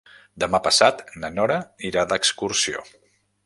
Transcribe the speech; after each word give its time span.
Demà 0.43 0.59
passat 0.67 1.03
na 1.25 1.31
Nora 1.35 1.59
irà 1.93 2.07
d'excursió. 2.13 2.87